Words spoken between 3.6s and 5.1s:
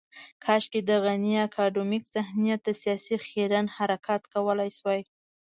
حرکات کولای شوای.